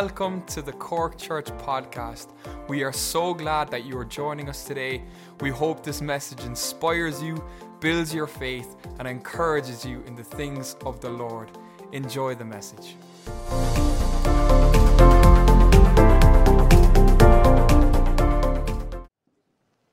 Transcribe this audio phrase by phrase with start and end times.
[0.00, 2.26] welcome to the Cork Church podcast.
[2.66, 5.04] We are so glad that you are joining us today.
[5.40, 7.40] We hope this message inspires you,
[7.78, 11.48] builds your faith, and encourages you in the things of the Lord.
[11.92, 12.96] Enjoy the message.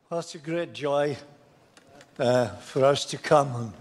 [0.09, 1.15] Well, it's a great joy
[2.17, 3.71] uh, for us to come and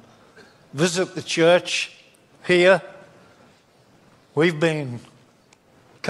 [0.75, 1.97] visit the church
[2.45, 2.83] here.
[4.35, 5.01] We've been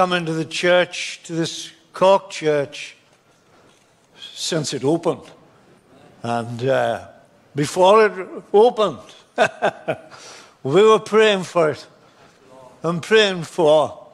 [0.01, 2.97] coming into the church, to this Cork church,
[4.19, 5.31] since it opened.
[6.23, 7.07] And uh,
[7.55, 8.97] before it opened,
[10.63, 11.87] we were praying for it.
[12.83, 14.07] I'm praying for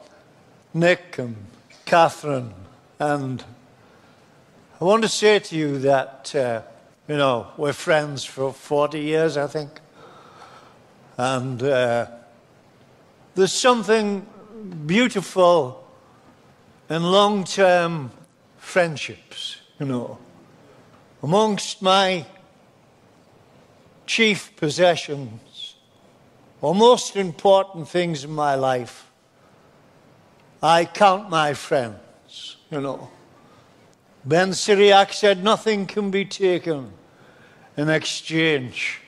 [0.73, 1.37] Nick and
[1.85, 2.53] Catherine.
[2.99, 3.41] And
[4.81, 6.63] I want to say to you that, uh,
[7.07, 9.69] you know, we're friends for 40 years, I think.
[11.17, 12.07] And uh,
[13.35, 14.27] there's something
[14.67, 15.83] beautiful
[16.89, 18.11] and long term
[18.57, 20.17] friendships, you know.
[21.23, 22.25] Amongst my
[24.05, 25.75] chief possessions,
[26.61, 29.09] or most important things in my life,
[30.61, 33.09] I count my friends, you know.
[34.25, 36.91] Ben Sirach said, Nothing can be taken
[37.75, 39.01] in exchange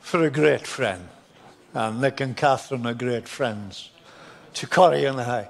[0.00, 1.08] for a great friend.
[1.74, 3.90] And Nick and Catherine are great friends
[4.54, 5.48] to Corrie and I.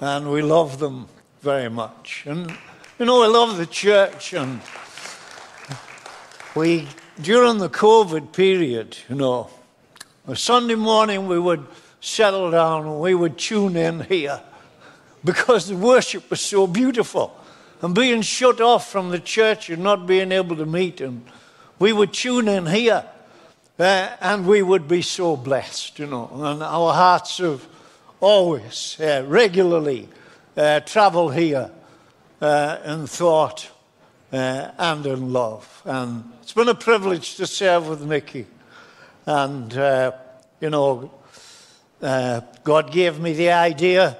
[0.00, 1.08] And we love them
[1.42, 2.24] very much.
[2.26, 2.50] And,
[2.98, 4.32] you know, we love the church.
[4.32, 4.60] And
[6.54, 6.88] we,
[7.20, 9.50] during the COVID period, you know,
[10.26, 11.66] a Sunday morning we would
[12.00, 14.40] settle down and we would tune in here
[15.24, 17.36] because the worship was so beautiful.
[17.82, 21.24] And being shut off from the church and not being able to meet, and
[21.78, 23.04] we would tune in here
[23.78, 26.30] uh, and we would be so blessed, you know.
[26.34, 27.66] And our hearts have
[28.20, 30.08] always, uh, regularly
[30.56, 31.70] uh, travel here
[32.40, 33.70] uh, in thought
[34.32, 35.82] uh, and in love.
[35.84, 38.46] And it's been a privilege to serve with Nicky.
[39.26, 40.12] And, uh,
[40.60, 41.10] you know,
[42.00, 44.16] God gave me the idea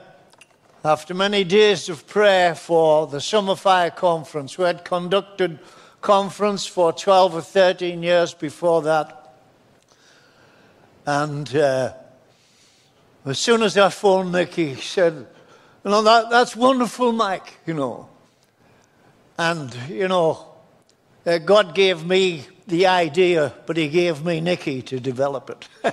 [0.84, 4.56] after many days of prayer for the Summer Fire Conference.
[4.56, 5.58] We had conducted
[6.00, 9.34] conference for 12 or 13 years before that.
[11.06, 11.94] And uh,
[13.24, 15.26] as soon as I phoned Nicky, he said,
[15.84, 18.08] You know, that, that's wonderful, Mike, you know.
[19.38, 20.46] And, you know,
[21.26, 25.68] uh, God gave me the idea, but He gave me Nicky to develop it.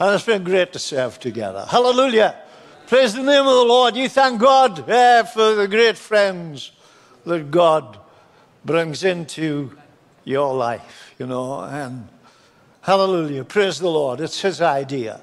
[0.00, 1.66] and it's been great to serve together.
[1.68, 2.36] Hallelujah.
[2.88, 3.94] Praise the name of the Lord.
[3.94, 6.72] You thank God uh, for the great friends
[7.24, 7.98] that God
[8.64, 9.76] brings into
[10.24, 12.08] your life, you know, and
[12.82, 13.44] Hallelujah.
[13.44, 14.22] Praise the Lord.
[14.22, 15.20] It's His idea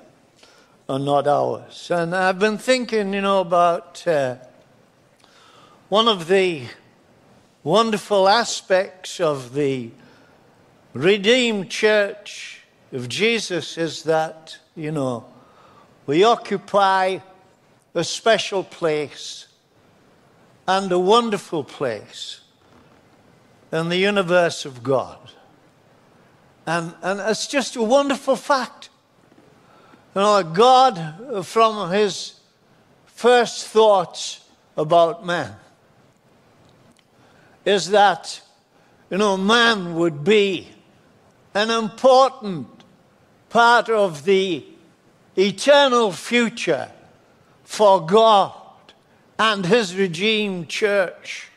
[0.88, 1.90] and not ours.
[1.90, 4.36] And I've been thinking, you know, about uh,
[5.90, 6.66] one of the
[7.64, 9.90] wonderful aspects of the
[10.94, 15.26] redeemed church of Jesus is that, you know,
[16.06, 17.18] we occupy
[17.96, 19.48] a special place
[20.68, 22.42] and a wonderful place
[23.72, 25.32] in the universe of God.
[26.68, 28.90] And, and it's just a wonderful fact.
[30.14, 32.42] You know, God, from his
[33.06, 34.42] first thoughts
[34.76, 35.56] about man,
[37.64, 38.42] is that,
[39.10, 40.68] you know, man would be
[41.54, 42.68] an important
[43.50, 44.66] part of the
[45.38, 46.92] eternal future
[47.64, 48.54] for God
[49.40, 51.48] and his redeemed church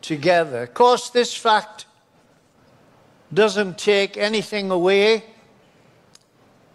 [0.00, 0.62] together.
[0.62, 1.86] Of course, this fact
[3.32, 5.24] doesn't take anything away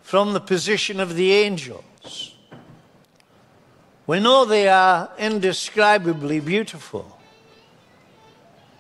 [0.01, 2.35] from the position of the angels.
[4.07, 7.17] We know they are indescribably beautiful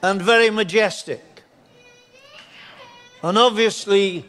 [0.01, 1.43] and very majestic,
[3.21, 4.25] and obviously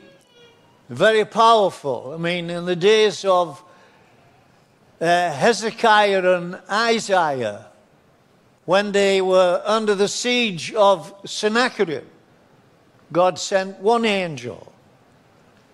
[0.89, 2.13] very powerful.
[2.15, 3.63] I mean, in the days of
[5.01, 7.67] uh, Hezekiah and Isaiah,
[8.65, 12.05] when they were under the siege of Sennacherib,
[13.13, 14.73] God sent one angel,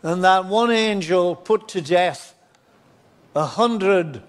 [0.02, 2.34] and that one angel put to death
[3.34, 4.22] a hundred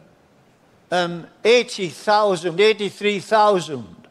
[0.90, 4.08] and eighty thousand, eighty-three thousand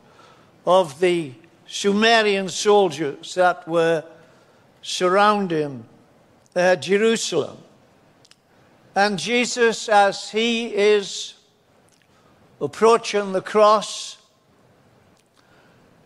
[0.66, 1.32] of the
[1.66, 4.04] Sumerian soldiers that were
[4.82, 5.84] surrounding
[6.54, 7.58] uh, Jerusalem.
[8.94, 11.34] And Jesus, as he is
[12.60, 14.18] approaching the cross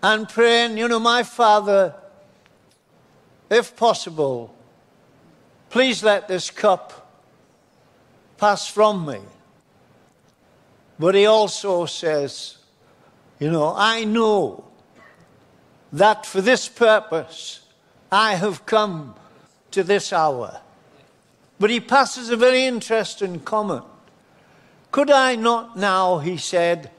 [0.03, 1.95] and praying, you know, my Father
[3.51, 4.55] if possible,
[5.71, 7.11] please let this cup
[8.37, 9.21] pass from me.
[10.99, 12.59] But he also says,
[13.39, 14.65] you know, I know
[15.93, 17.61] that for this purpose
[18.11, 19.15] I have come
[19.71, 20.61] to this hour.
[21.61, 23.85] But he passes a very interesting comment.
[24.91, 26.91] Could I not now, he said,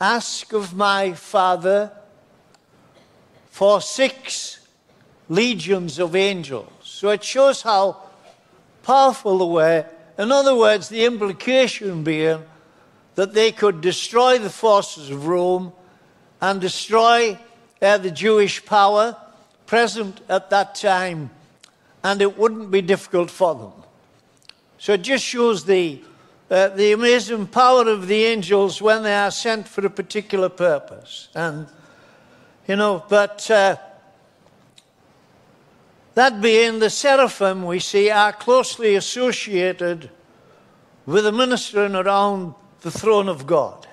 [0.00, 1.92] ask of my Father
[3.50, 4.60] for six
[5.28, 6.70] legions of angels?
[6.82, 8.02] So it shows how
[8.82, 9.86] powerful they were.
[10.18, 12.42] In other words, the implication being
[13.14, 15.72] that they could destroy the forces of Rome
[16.40, 17.38] and destroy
[17.80, 19.16] uh, the Jewish power
[19.66, 21.30] present at that time,
[22.02, 23.72] and it wouldn't be difficult for them.
[24.78, 26.02] So it just shows the,
[26.50, 31.28] uh, the amazing power of the angels when they are sent for a particular purpose.
[31.34, 31.66] And,
[32.68, 33.76] you know, but uh,
[36.14, 40.10] that being the seraphim, we see, are closely associated
[41.06, 43.86] with the ministering around the throne of God.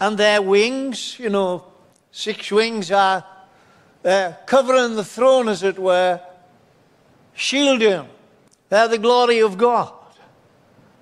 [0.00, 1.64] And their wings, you know,
[2.10, 3.24] six wings are
[4.04, 6.20] uh, covering the throne, as it were,
[7.34, 8.08] shielding
[8.70, 9.92] uh, the glory of God.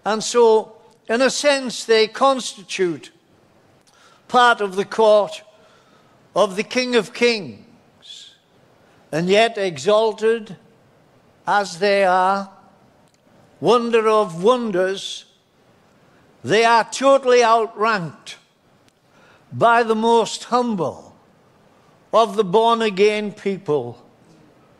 [0.04, 0.76] And so,
[1.08, 3.12] in a sense, they constitute
[4.26, 5.42] part of the court
[6.34, 7.63] of the King of Kings.
[9.14, 10.56] And yet, exalted
[11.46, 12.50] as they are,
[13.60, 15.26] wonder of wonders,
[16.42, 18.38] they are totally outranked
[19.52, 21.14] by the most humble
[22.12, 24.04] of the born again people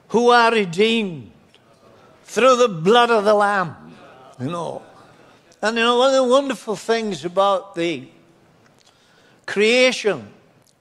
[0.09, 1.31] who are redeemed
[2.25, 3.95] through the blood of the Lamb.
[4.41, 4.83] You know.
[5.63, 8.09] And you know, one of the wonderful things about the
[9.47, 10.27] creation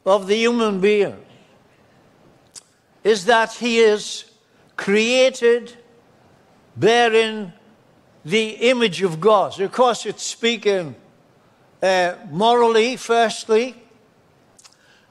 [0.08, 1.24] of the human being
[3.04, 4.26] is that he is
[4.76, 5.76] created
[6.76, 7.54] bearing
[8.26, 9.54] the image of God.
[9.54, 10.96] So of course, it's speaking
[11.82, 13.76] uh, morally, firstly,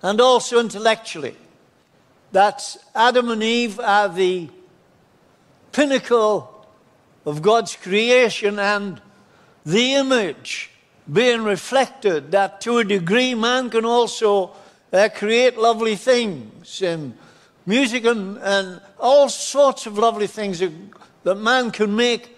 [0.03, 1.37] and also intellectually.
[2.33, 4.49] That Adam and Eve are the
[5.71, 6.67] pinnacle
[7.27, 9.01] of God's creation and
[9.65, 10.71] the image
[11.13, 14.53] being reflected, that to a degree man can also
[14.93, 17.17] uh, create lovely things and
[17.67, 20.73] music and, and all sorts of lovely things that,
[21.25, 22.37] that man can make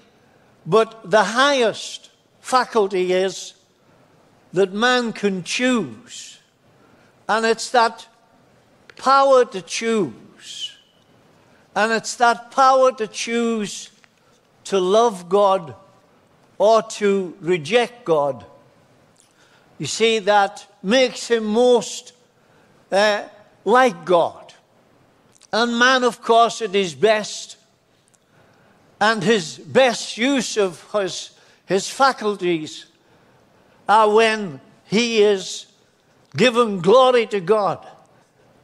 [0.66, 2.10] but the highest
[2.40, 3.54] faculty is
[4.52, 6.38] that man can choose.
[7.28, 8.06] And it's that
[8.96, 10.76] power to choose.
[11.74, 13.90] And it's that power to choose
[14.64, 15.74] to love God
[16.56, 18.46] or to reject God.
[19.78, 22.12] You see, that makes him most
[22.92, 23.24] uh,
[23.64, 24.43] like God.
[25.54, 27.58] And man, of course, at his best,
[29.00, 31.30] and his best use of his,
[31.64, 32.86] his faculties
[33.88, 35.66] are when he is
[36.36, 37.86] giving glory to God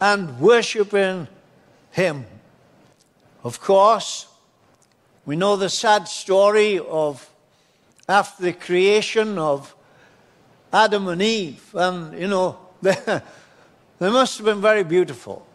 [0.00, 1.28] and worshiping
[1.92, 2.26] him.
[3.44, 4.26] Of course,
[5.24, 7.30] we know the sad story of
[8.08, 9.76] after the creation of
[10.72, 11.72] Adam and Eve.
[11.72, 12.96] And, you know, they,
[14.00, 15.46] they must have been very beautiful.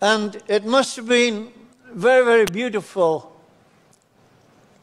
[0.00, 1.50] And it must have been
[1.92, 3.40] very, very beautiful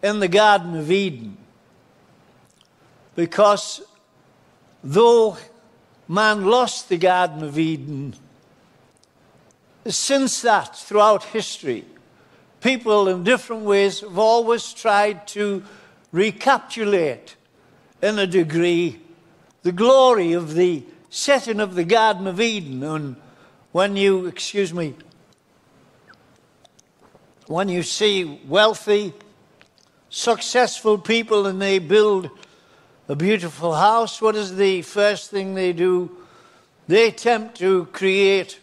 [0.04, 1.38] in the Garden of Eden.
[3.16, 3.82] Because
[4.84, 5.38] though
[6.08, 8.16] man lost the Garden of Eden,
[9.88, 11.86] since that, throughout history,
[12.60, 15.64] people in different ways have always tried to
[16.12, 17.36] recapitulate,
[18.02, 19.00] in a degree,
[19.64, 22.84] the glory of the setting of the Garden of Eden.
[22.84, 23.16] And
[23.76, 24.94] when you, excuse me,
[27.48, 29.12] when you see wealthy,
[30.10, 32.30] successful people and they build
[33.10, 36.10] a beautiful house, what is the first thing they do?
[36.88, 38.62] They attempt to create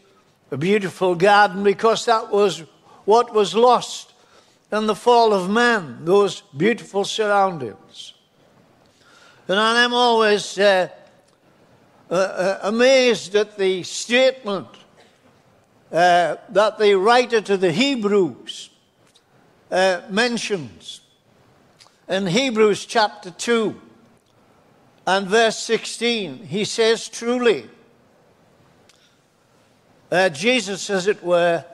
[0.51, 2.61] a beautiful garden because that was
[3.05, 4.15] what was lost
[4.73, 8.15] in the fall of man, those beautiful surroundings.
[9.47, 10.89] And I'm always uh,
[12.11, 14.69] uh, uh amazed at the statement
[15.93, 18.71] uh, that the writer to the Hebrews
[19.71, 21.03] uh, mentions
[22.09, 23.79] in Hebrews chapter 2
[25.07, 26.47] and verse 16.
[26.47, 27.69] He says, Truly,
[30.11, 31.65] uh, Jesus, as it were,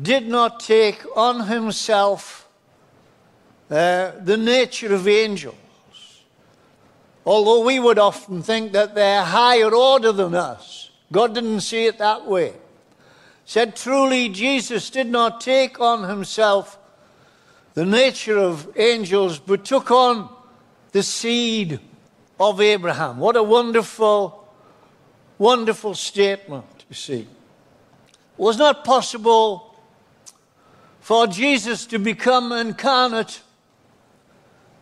[0.00, 2.46] did not take on himself
[3.70, 5.54] uh, the nature of angels.
[7.24, 11.98] Although we would often think that they're higher order than us, God didn't see it
[11.98, 12.52] that way.
[13.48, 16.78] Said truly, Jesus did not take on himself
[17.74, 20.28] the nature of angels, but took on
[20.90, 21.78] the seed
[22.40, 23.18] of Abraham.
[23.18, 24.48] What a wonderful,
[25.38, 27.20] wonderful statement, you see.
[27.20, 27.28] It
[28.36, 29.78] was not possible
[31.00, 33.42] for Jesus to become incarnate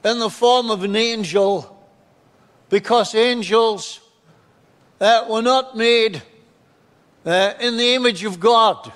[0.02, 1.86] in the form of an angel
[2.70, 4.00] because angels
[5.02, 6.22] uh, were not made
[7.24, 8.92] uh, in the image of God,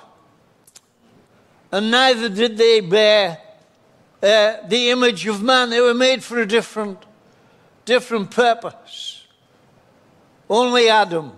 [1.73, 3.38] and neither did they bear
[4.23, 5.70] uh, the image of man.
[5.70, 6.99] They were made for a different,
[7.85, 9.26] different purpose.
[10.49, 11.32] Only Adam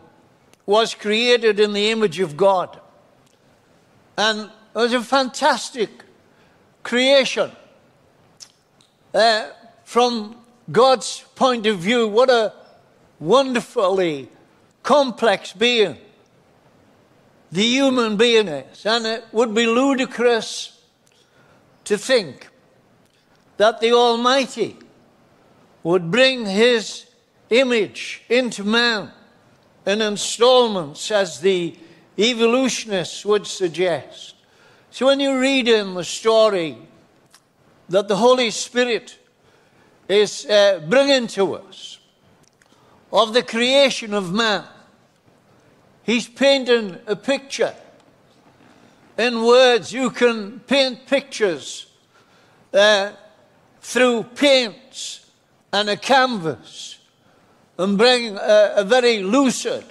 [0.66, 2.80] was created in the image of God.
[4.16, 5.90] And it was a fantastic
[6.82, 7.50] creation.
[9.12, 9.49] Uh,
[9.85, 10.37] from
[10.70, 12.52] God's point of view, what a
[13.18, 14.28] wonderfully
[14.82, 15.99] complex being
[17.52, 18.87] the human being is.
[18.87, 20.80] And it would be ludicrous
[21.85, 22.49] to think
[23.57, 24.76] that the Almighty
[25.83, 27.07] would bring His
[27.50, 29.11] image into man
[29.87, 31.76] in installments, as the
[32.19, 34.35] evolutionists would suggest.
[34.90, 36.76] So when you read in the story
[37.88, 39.19] that the Holy Spirit
[40.09, 41.99] is uh, bringing to us
[43.12, 44.64] of the creation of man.
[46.11, 47.73] He's painting a picture.
[49.17, 51.87] In words, you can paint pictures
[52.75, 53.12] uh,
[53.81, 55.31] through paints
[55.73, 56.99] and a canvas
[57.79, 59.85] and bring a, a very lucid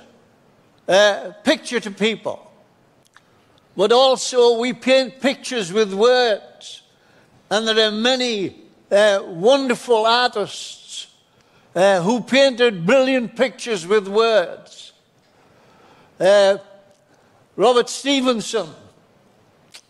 [0.89, 2.51] uh, picture to people.
[3.77, 6.81] But also, we paint pictures with words,
[7.49, 8.57] and there are many
[8.91, 11.07] uh, wonderful artists
[11.73, 14.88] uh, who painted brilliant pictures with words.
[16.19, 16.57] Uh,
[17.55, 18.69] Robert Stevenson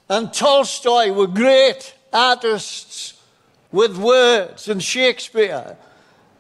[0.10, 3.22] and Tolstoy were great artists
[3.72, 5.78] with words, and Shakespeare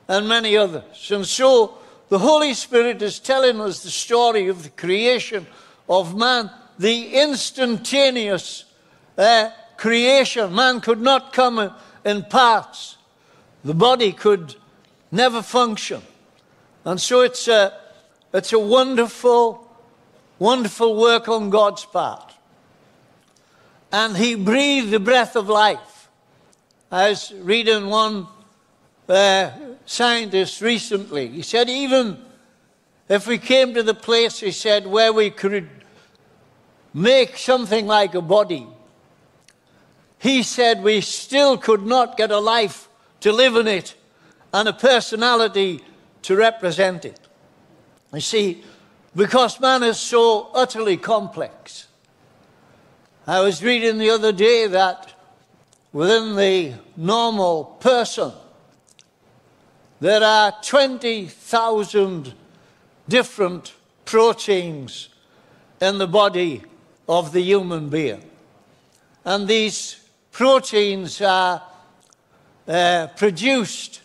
[0.07, 1.11] and many others.
[1.11, 1.77] And so
[2.09, 5.45] the Holy Spirit is telling us the story of the creation
[5.87, 8.65] of man, the instantaneous
[9.17, 10.53] uh, creation.
[10.53, 11.71] Man could not come
[12.03, 12.97] in parts.
[13.63, 14.55] The body could
[15.11, 16.01] never function.
[16.85, 17.73] And so it's a,
[18.33, 19.68] it's a wonderful,
[20.39, 22.33] wonderful work on God's part.
[23.91, 26.09] And He breathed the breath of life.
[26.91, 28.27] I was reading one
[29.07, 29.51] uh,
[29.85, 31.27] scientist recently.
[31.27, 32.17] He said, even
[33.07, 35.67] if we came to the place, he said, where we could
[36.93, 38.67] make something like a body,
[40.19, 42.87] he said we still could not get a life
[43.21, 43.95] to live in it
[44.53, 45.83] and a personality
[46.23, 47.19] to represent it.
[48.13, 48.63] You see,
[49.15, 51.87] because man is so utterly complex.
[53.27, 55.13] I was reading the other day that
[55.91, 58.31] within the normal person,
[59.99, 62.33] there are 20,000
[63.07, 63.73] different
[64.05, 65.09] proteins
[65.81, 66.63] in the body
[67.07, 68.23] of the human being.
[69.25, 69.99] And these
[70.31, 71.61] proteins are
[72.67, 74.01] uh, produced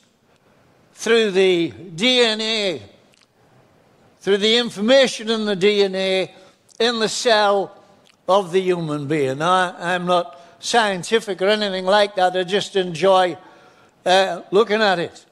[0.95, 2.81] through the DNA,
[4.25, 6.31] through the information in the DNA
[6.81, 7.79] in the cell
[8.27, 9.43] of the human being.
[9.43, 13.37] I, am not scientific or anything like that, I just enjoy
[14.07, 15.27] uh, looking at it.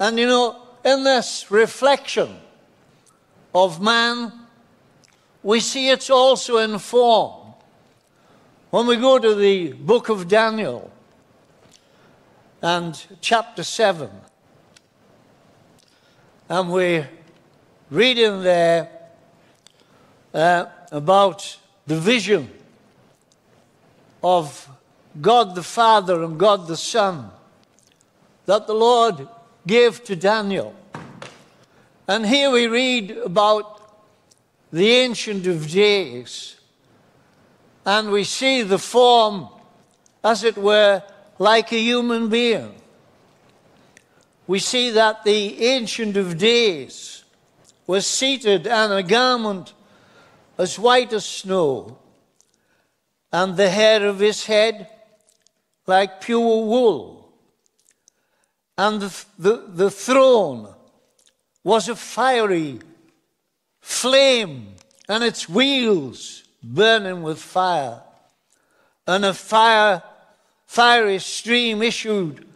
[0.00, 2.38] And you know, in this reflection
[3.54, 4.32] of man,
[5.44, 7.54] we see it's also in form
[8.70, 10.90] when we go to the book of Daniel
[12.62, 14.10] and chapter 7,
[16.48, 17.04] and we
[17.90, 18.88] read in there
[20.34, 22.50] uh, about the vision
[24.22, 24.68] of
[25.20, 27.30] God the Father and God the Son
[28.46, 29.28] that the Lord
[29.66, 30.74] gave to Daniel.
[32.06, 33.78] And here we read about
[34.72, 36.56] the Ancient of Days
[37.84, 39.48] and we see the form,
[40.22, 41.02] as it were,
[41.38, 42.74] like a human being.
[44.46, 47.17] We see that the Ancient of Days
[47.88, 49.72] was seated on a garment
[50.58, 51.98] as white as snow,
[53.32, 54.88] and the hair of his head
[55.86, 57.32] like pure wool.
[58.76, 60.74] And the, the, the throne
[61.64, 62.78] was a fiery
[63.80, 64.74] flame,
[65.08, 68.02] and its wheels burning with fire.
[69.06, 70.02] And a fire,
[70.66, 72.46] fiery stream issued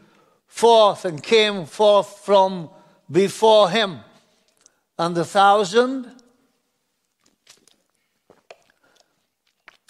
[0.47, 2.69] forth and came forth from
[3.11, 4.01] before him.
[4.99, 6.11] And the thousand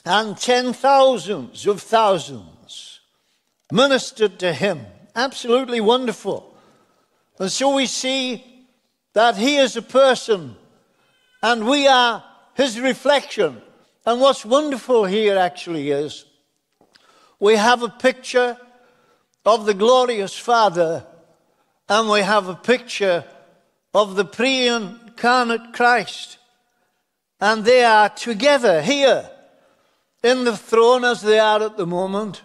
[0.04, 3.00] and ten thousands of thousands
[3.70, 4.86] ministered to him.
[5.14, 6.52] Absolutely wonderful
[7.38, 8.44] And so we see
[9.14, 10.56] that he is a person
[11.42, 12.22] and we are
[12.54, 13.60] his reflection.
[14.06, 16.24] And what's wonderful here actually is
[17.40, 18.56] we have a picture
[19.44, 21.04] of the glorious Father
[21.88, 23.24] and we have a picture
[23.94, 26.38] of the pre incarnate Christ.
[27.40, 29.28] And they are together here
[30.22, 32.42] in the throne as they are at the moment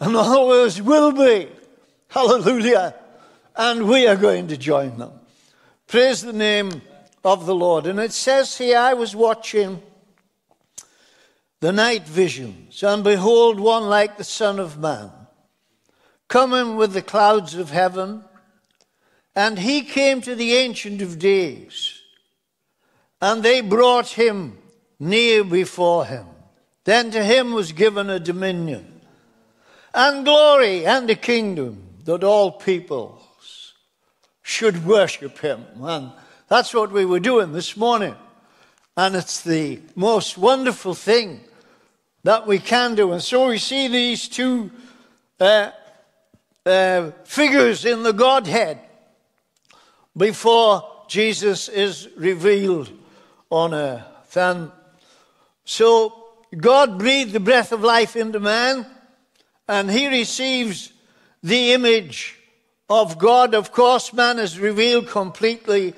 [0.00, 1.48] and always will be.
[2.08, 2.94] Hallelujah.
[3.56, 5.12] And we are going to join them.
[5.86, 6.82] Praise the name
[7.24, 7.86] of the Lord.
[7.86, 9.82] And it says here, I was watching
[11.60, 15.10] the night visions, and behold, one like the Son of Man,
[16.28, 18.24] coming with the clouds of heaven.
[19.36, 22.00] And he came to the Ancient of Days,
[23.20, 24.58] and they brought him
[25.00, 26.26] near before him.
[26.84, 29.00] Then to him was given a dominion,
[29.92, 33.74] and glory, and a kingdom, that all peoples
[34.42, 35.64] should worship him.
[35.80, 36.12] And
[36.48, 38.14] that's what we were doing this morning.
[38.96, 41.40] And it's the most wonderful thing
[42.22, 43.12] that we can do.
[43.12, 44.70] And so we see these two
[45.40, 45.70] uh,
[46.64, 48.78] uh, figures in the Godhead
[50.16, 52.90] before Jesus is revealed
[53.50, 54.36] on earth.
[54.36, 54.70] And
[55.64, 56.24] so
[56.56, 58.86] God breathed the breath of life into man,
[59.68, 60.92] and he receives
[61.42, 62.38] the image
[62.88, 63.54] of God.
[63.54, 65.94] Of course, man is revealed completely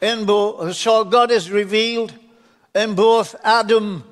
[0.00, 2.12] in both, so God is revealed
[2.74, 4.04] in both Adam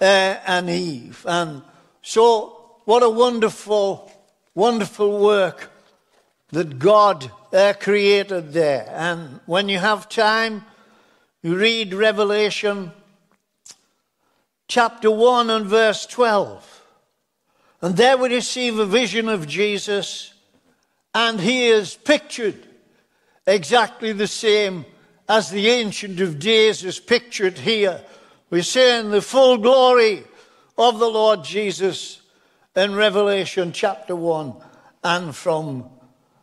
[0.00, 0.04] uh,
[0.46, 1.24] and Eve.
[1.26, 1.62] And
[2.02, 4.10] so, what a wonderful,
[4.54, 5.71] wonderful work
[6.52, 8.86] that God uh, created there.
[8.94, 10.64] And when you have time,
[11.42, 12.92] you read Revelation
[14.68, 16.82] chapter 1 and verse 12.
[17.80, 20.34] And there we receive a vision of Jesus,
[21.14, 22.68] and he is pictured
[23.46, 24.84] exactly the same
[25.28, 28.00] as the Ancient of Days is pictured here.
[28.50, 30.24] We see in the full glory
[30.78, 32.20] of the Lord Jesus
[32.76, 34.54] in Revelation chapter 1
[35.02, 35.90] and from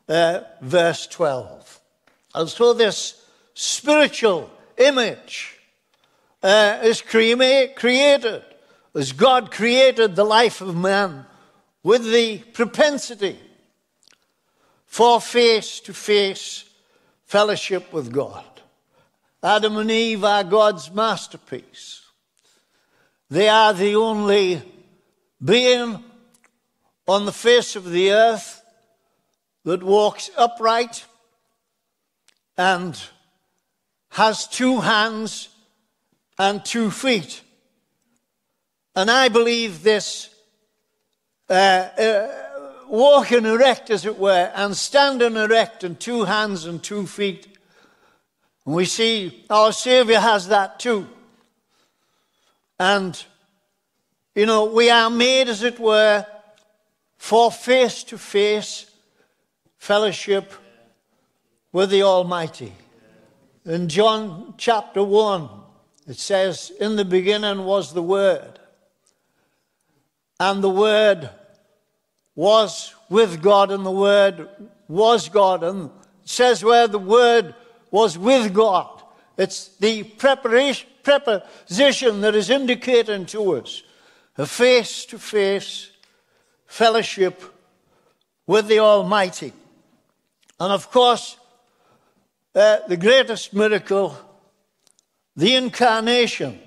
[0.09, 1.79] uh, verse 12.
[2.35, 5.59] And so this spiritual image
[6.41, 8.43] uh, is cre- created
[8.95, 11.25] as God created the life of man
[11.83, 13.39] with the propensity
[14.85, 16.65] for face to face
[17.25, 18.43] fellowship with God.
[19.41, 22.01] Adam and Eve are God's masterpiece.
[23.29, 24.61] They are the only
[25.43, 26.03] being
[27.07, 28.58] on the face of the earth
[29.65, 31.05] that walks upright
[32.57, 33.01] and
[34.09, 35.49] has two hands
[36.37, 37.41] and two feet.
[38.95, 40.29] And I believe this
[41.49, 42.35] uh, uh,
[42.87, 47.47] walking erect, as it were, and standing erect and two hands and two feet.
[48.65, 51.07] And we see our Savior has that too.
[52.79, 53.21] And,
[54.35, 56.25] you know, we are made, as it were,
[57.17, 58.88] for face to face
[59.79, 60.53] fellowship
[61.71, 62.73] with the Almighty.
[63.65, 65.49] In John chapter 1,
[66.07, 68.59] it says, In the beginning was the Word,
[70.39, 71.29] and the Word
[72.35, 74.47] was with God, and the Word
[74.87, 75.63] was God.
[75.63, 77.53] And it says where the Word
[77.91, 79.03] was with God.
[79.37, 83.83] It's the preposition that is indicating to us
[84.37, 85.91] a face to face
[86.65, 87.41] fellowship
[88.47, 89.53] with the Almighty.
[90.59, 91.37] And of course,
[92.53, 94.17] uh, the greatest miracle,
[95.35, 96.59] the incarnation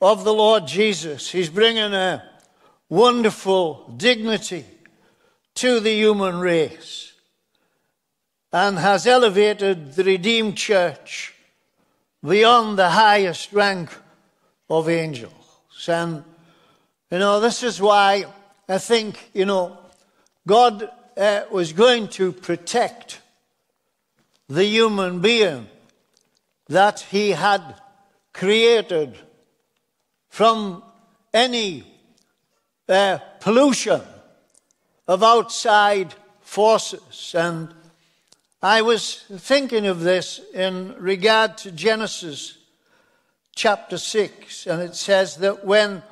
[0.00, 1.30] of the Lord Jesus.
[1.30, 2.22] He's bringing a
[2.88, 4.64] wonderful dignity
[5.54, 7.12] to the human race
[8.52, 11.34] and has elevated the redeemed church
[12.22, 13.90] beyond the highest rank
[14.68, 15.32] of angels.
[15.86, 16.24] And,
[17.10, 18.26] you know, this is why
[18.68, 19.78] I think, you know,
[20.46, 23.20] God uh, was going to protect
[24.48, 25.68] the human being
[26.68, 27.80] that He had
[28.32, 29.16] created
[30.28, 30.82] from
[31.32, 31.84] any
[32.88, 34.00] uh, pollution
[35.06, 37.34] of outside forces.
[37.36, 37.74] And
[38.62, 42.58] I was thinking of this in regard to Genesis
[43.54, 46.02] chapter 6, and it says that when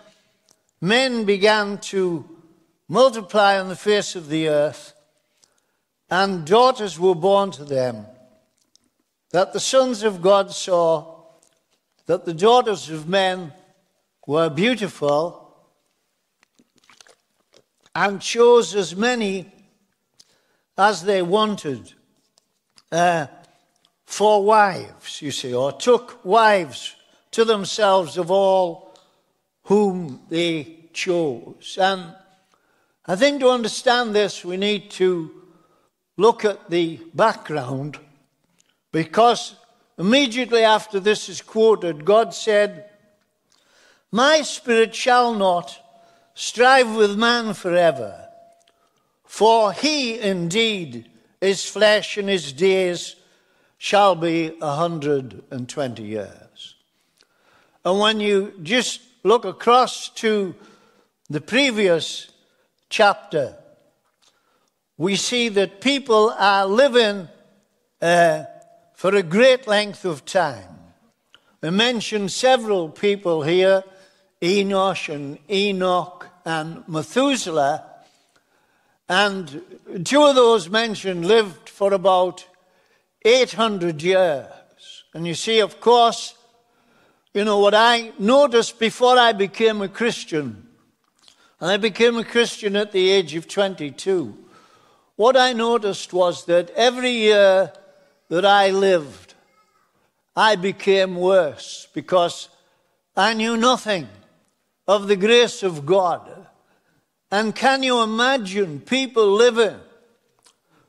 [0.80, 2.37] men began to
[2.88, 4.94] multiply on the face of the earth,
[6.10, 8.06] and daughters were born to them,
[9.30, 11.18] that the sons of God saw
[12.06, 13.52] that the daughters of men
[14.26, 15.54] were beautiful
[17.94, 19.52] and chose as many
[20.78, 21.92] as they wanted
[22.90, 23.26] uh,
[24.06, 26.96] for wives, you see, or took wives
[27.32, 28.96] to themselves of all
[29.64, 31.76] whom they chose.
[31.78, 32.14] And
[33.10, 35.30] I think to understand this, we need to
[36.18, 37.98] look at the background
[38.92, 39.54] because
[39.98, 42.90] immediately after this is quoted, God said,
[44.12, 45.78] My spirit shall not
[46.34, 48.28] strive with man forever,
[49.24, 51.08] for he indeed
[51.40, 53.16] is flesh and his days
[53.78, 56.74] shall be a hundred and twenty years.
[57.86, 60.54] And when you just look across to
[61.30, 62.32] the previous
[62.88, 63.56] chapter,
[64.96, 67.28] we see that people are living
[68.00, 68.44] uh,
[68.94, 70.78] for a great length of time.
[71.60, 73.84] We mention several people here
[74.40, 77.84] Enosh and Enoch and Methuselah.
[79.08, 79.62] And
[80.04, 82.46] two of those mentioned lived for about
[83.24, 84.46] 800 years.
[85.14, 86.34] And you see, of course,
[87.34, 90.67] you know, what I noticed before I became a Christian,
[91.60, 94.36] and I became a Christian at the age of 22,
[95.16, 97.72] what I noticed was that every year
[98.28, 99.34] that I lived,
[100.36, 102.48] I became worse because
[103.16, 104.08] I knew nothing
[104.86, 106.30] of the grace of God.
[107.30, 109.80] And can you imagine people living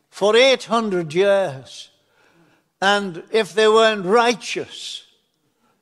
[0.09, 1.89] for 800 years
[2.81, 5.05] and if they weren't righteous,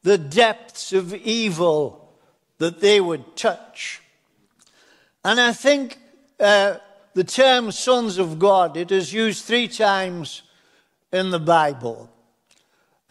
[0.03, 2.13] the depths of evil
[2.57, 4.01] that they would touch.
[5.27, 5.99] And I think
[6.39, 6.77] uh,
[7.13, 10.41] the term sons of God, it is used three times
[11.11, 12.09] in the Bible.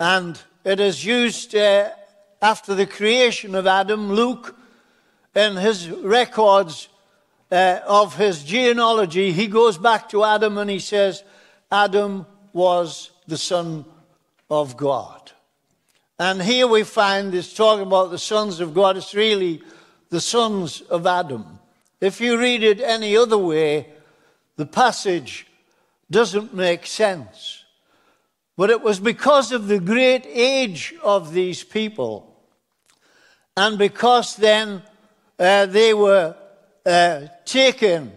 [0.00, 1.90] And it is used uh,
[2.40, 4.14] after the creation of Adam.
[4.14, 4.56] Luke,
[5.34, 6.88] in his records
[7.52, 11.22] uh, of his genealogy, he goes back to Adam and he says,
[11.70, 12.24] Adam
[12.54, 13.84] was the Son
[14.48, 15.32] of God.
[16.18, 18.96] And here we find this talking about the sons of God.
[18.96, 19.60] It's really
[20.08, 21.55] the sons of Adam.
[22.00, 23.88] If you read it any other way,
[24.56, 25.46] the passage
[26.10, 27.64] doesn't make sense.
[28.56, 32.34] But it was because of the great age of these people,
[33.56, 34.82] and because then
[35.38, 36.34] uh, they were
[36.84, 38.12] uh, taking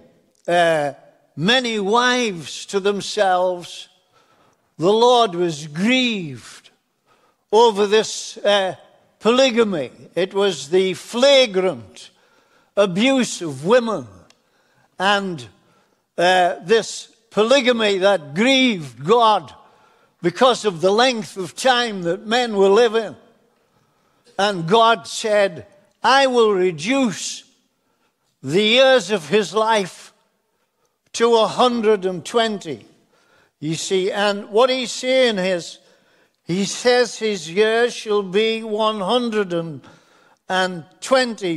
[0.47, 0.93] uh,
[1.35, 3.89] many wives to themselves
[4.79, 6.69] the Lord was grieved
[7.51, 8.75] over this uh,
[9.19, 9.91] polygamy.
[10.15, 12.11] It was the flagrant
[12.79, 14.07] abuse of women
[14.97, 15.45] and
[16.17, 19.53] uh, this polygamy that grieved God
[20.21, 23.15] because of the length of time that men were living.
[24.37, 25.67] And God said,
[26.01, 27.43] I will reduce
[28.41, 30.13] the years of his life
[31.13, 32.85] to 120.
[33.59, 35.79] You see, and what he's saying is,
[36.45, 39.98] he says his years shall be 120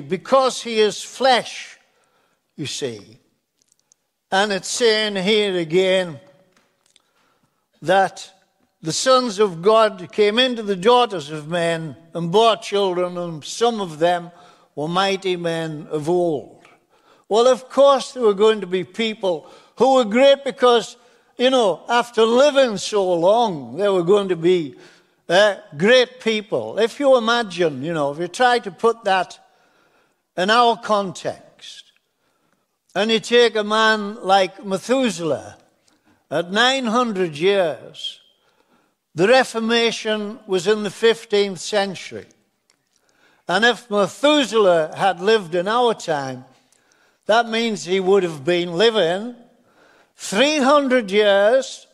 [0.00, 1.78] because he is flesh,
[2.56, 3.18] you see.
[4.30, 6.20] And it's saying here again
[7.80, 8.30] that
[8.80, 13.80] the sons of God came into the daughters of men and bore children, and some
[13.80, 14.30] of them
[14.74, 16.64] were mighty men of old.
[17.28, 20.96] Well, of course, there were going to be people who were great because
[21.38, 24.76] you know, after living so long, they were going to be
[25.32, 26.78] uh, great people.
[26.78, 29.38] If you imagine, you know, if you try to put that
[30.36, 31.92] in our context,
[32.94, 35.56] and you take a man like Methuselah
[36.30, 38.20] at 900 years,
[39.14, 42.26] the Reformation was in the 15th century.
[43.48, 46.44] And if Methuselah had lived in our time,
[47.26, 49.34] that means he would have been living
[50.16, 51.86] 300 years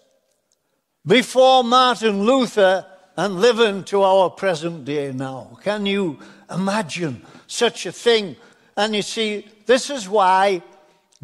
[1.07, 2.85] before Martin Luther
[3.19, 5.59] and living to our present day now.
[5.65, 8.37] Can you imagine such a thing?
[8.77, 10.63] And you see, this is why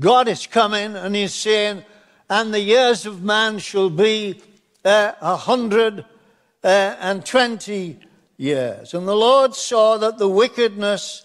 [0.01, 1.85] God is coming and He's saying,
[2.29, 4.43] and the years of man shall be
[4.85, 6.05] uh, a uh, hundred
[6.65, 8.01] uh, and twenty
[8.37, 8.93] years.
[8.93, 11.25] And the Lord saw that the wickedness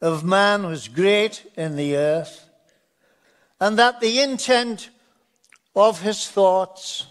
[0.00, 2.48] of man was great in the earth,
[3.60, 4.90] and that the intent
[5.74, 7.06] of his thoughts,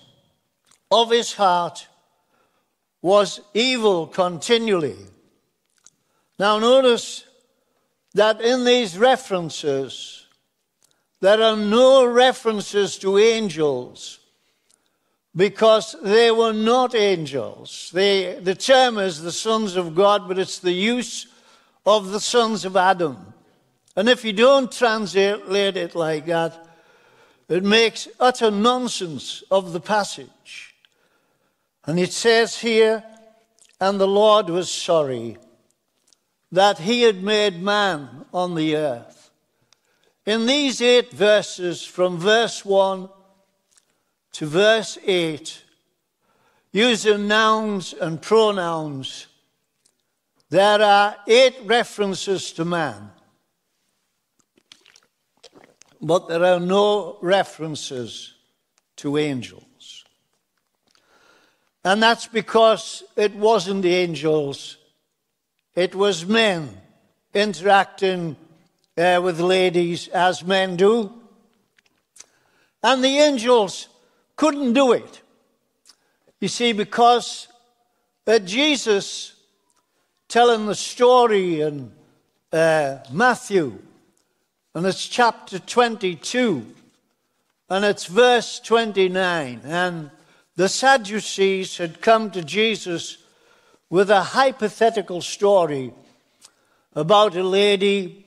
[0.90, 1.90] of his heart,
[3.06, 4.98] was evil continually.
[6.40, 7.24] Now, notice
[8.16, 10.26] that in these references,
[11.22, 14.18] there are no references to angels
[15.36, 17.92] because they were not angels.
[17.94, 21.28] They, the term is the sons of God, but it's the use
[21.86, 23.36] of the sons of Adam.
[23.96, 26.68] And if you don't translate it like that,
[27.50, 30.75] it makes utter nonsense of the passage.
[31.86, 33.04] And it says here,
[33.80, 35.38] and the Lord was sorry
[36.52, 39.32] that he had made man on the earth.
[40.26, 43.10] In these eight verses, from verse 1
[44.34, 45.64] to verse 8,
[46.72, 49.28] using nouns and pronouns,
[50.50, 53.12] there are eight references to man,
[56.02, 58.34] but there are no references
[58.98, 59.75] to angels.
[61.86, 64.78] And that's because it wasn't the angels,
[65.76, 66.82] it was men
[67.32, 68.36] interacting
[68.98, 71.14] uh, with ladies as men do.
[72.82, 73.88] And the angels
[74.36, 75.22] couldn't do it.
[76.40, 77.50] You see, because
[78.26, 79.34] uh, Jesus
[80.28, 81.92] telling the story in
[82.52, 83.78] uh, Matthew,
[84.74, 86.66] and it's chapter 22,
[87.70, 89.62] and it's verse 29.
[89.66, 90.10] And
[90.56, 93.18] the Sadducees had come to Jesus
[93.90, 95.94] with a hypothetical story
[96.94, 98.26] about a lady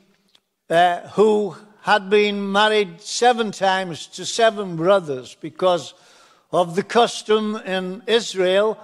[0.69, 5.95] uh, who had been married seven times to seven brothers because
[6.53, 8.79] of the custom in Israel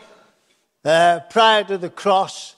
[0.84, 2.56] uh, prior to the cross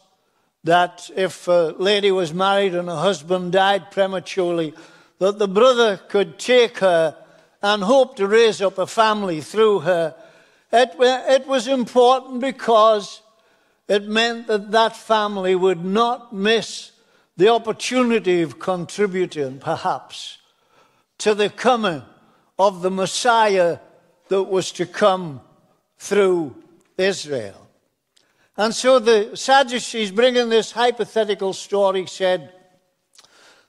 [0.64, 4.75] that if a lady was married and her husband died prematurely,
[5.18, 7.16] that the brother could take her
[7.62, 10.14] and hope to raise up a family through her.
[10.72, 13.22] It, it was important because
[13.88, 16.92] it meant that that family would not miss
[17.37, 20.38] the opportunity of contributing, perhaps,
[21.18, 22.02] to the coming
[22.59, 23.79] of the Messiah
[24.29, 25.40] that was to come
[25.98, 26.57] through
[26.98, 27.68] Israel.
[28.57, 32.52] And so the Sadducees, bringing this hypothetical story, said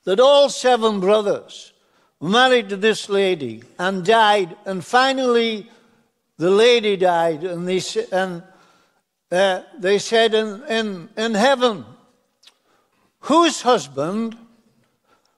[0.05, 1.73] that all seven brothers
[2.21, 5.69] married to this lady and died, and finally
[6.37, 8.43] the lady died, and they, and,
[9.31, 11.85] uh, they said in, in, in heaven,
[13.21, 14.37] Whose husband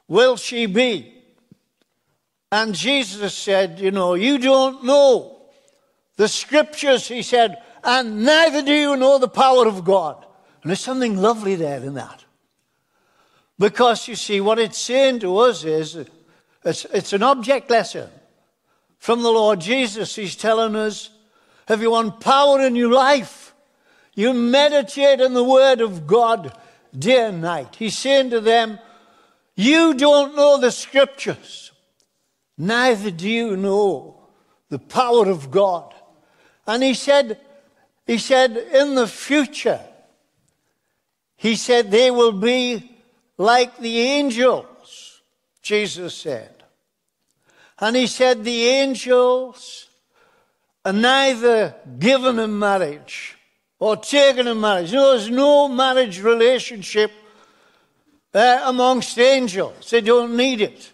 [0.08, 1.14] will she be?
[2.52, 5.38] And Jesus said, You know, you don't know.
[6.18, 10.26] The scriptures, he said, and neither do you know the power of God.
[10.62, 12.26] And there's something lovely there in that.
[13.58, 15.96] Because you see, what it's saying to us is
[16.66, 18.10] it's, it's an object lesson
[19.00, 20.16] from the Lord Jesus.
[20.16, 21.10] He's telling us
[21.68, 23.54] have you want power in your life,
[24.14, 26.56] you meditate on the Word of God
[26.98, 27.76] day and night.
[27.76, 28.80] He's saying to them,
[29.56, 31.72] You don't know the Scriptures,
[32.58, 34.20] neither do you know
[34.70, 35.94] the power of God.
[36.66, 37.40] And he said,
[38.06, 39.82] he said, in the future,
[41.36, 42.98] he said, they will be
[43.38, 45.22] like the angels,
[45.62, 46.59] Jesus said.
[47.82, 49.88] And he said, the angels
[50.84, 53.38] are neither given in marriage
[53.80, 54.92] or taken in marriage.
[54.92, 57.12] No, there's no marriage relationship
[58.34, 59.89] uh, amongst angels.
[59.89, 60.92] They don't need it.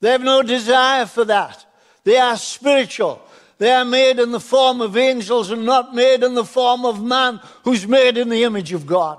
[0.00, 1.64] They have no desire for that.
[2.04, 3.22] They are spiritual.
[3.58, 7.02] They are made in the form of angels and not made in the form of
[7.02, 9.18] man who's made in the image of God.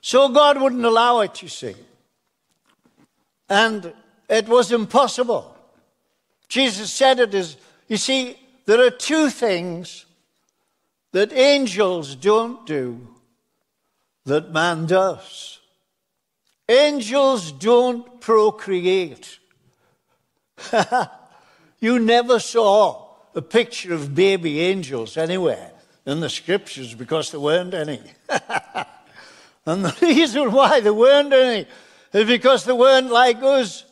[0.00, 1.74] So God wouldn't allow it, you see.
[3.48, 3.94] And
[4.28, 5.56] it was impossible.
[6.48, 7.56] Jesus said it is,
[7.88, 10.06] you see, there are two things
[11.12, 13.06] that angels don't do
[14.24, 15.60] that man does.
[16.68, 19.38] Angels don't procreate.
[21.84, 25.70] You never saw a picture of baby angels anywhere
[26.06, 28.00] in the scriptures because there weren't any.
[29.66, 31.66] and the reason why there weren't any
[32.14, 33.84] is because they weren't like us,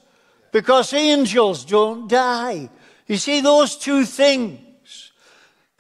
[0.53, 2.71] because angels don't die.
[3.07, 5.12] You see, those two things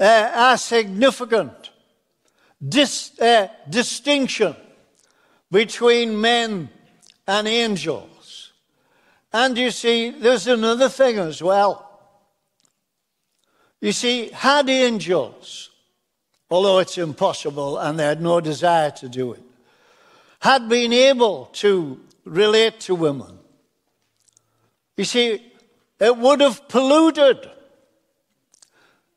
[0.00, 1.70] uh, are significant.
[2.66, 4.56] Dis, uh, distinction
[5.50, 6.70] between men
[7.26, 8.52] and angels.
[9.32, 11.88] And you see, there's another thing as well.
[13.80, 15.70] You see, had angels,
[16.50, 19.42] although it's impossible and they had no desire to do it,
[20.40, 23.38] had been able to relate to women,
[24.96, 25.52] you see,
[25.98, 27.48] it would have polluted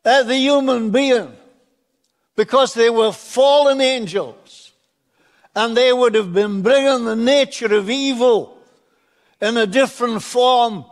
[0.04, 1.32] the human being
[2.36, 4.74] because they were fallen angels
[5.56, 8.58] and they would have been bringing the nature of evil
[9.42, 10.86] in a different form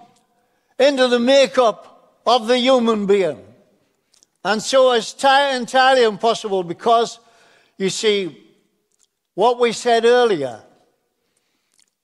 [0.79, 3.39] into the makeup of the human being.
[4.43, 7.19] And so it's entirely impossible because,
[7.77, 8.45] you see,
[9.35, 10.61] what we said earlier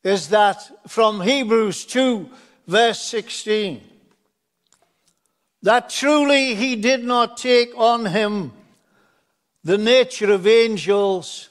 [0.03, 2.29] is that from Hebrews 2,
[2.69, 3.81] verse 16,
[5.63, 8.51] that truly he did not take on him
[9.63, 11.49] the nature of angels,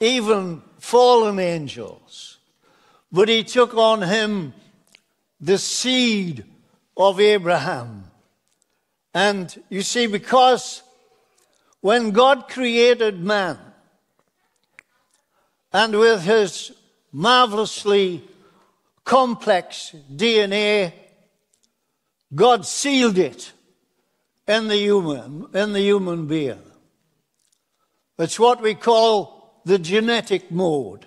[0.00, 2.38] even fallen angels,
[3.12, 4.52] but he took on him
[5.40, 6.44] the seed
[6.96, 8.10] of Abraham.
[9.14, 10.82] And you see, because
[11.80, 13.58] when God created man,
[15.72, 16.72] and with his
[17.12, 18.24] marvelously
[19.06, 20.92] complex DNA,
[22.34, 23.52] God sealed it
[24.46, 26.62] in the human, in the human being.
[28.18, 31.06] It's what we call the genetic mode.